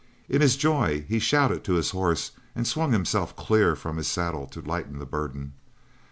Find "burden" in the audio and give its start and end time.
5.05-5.53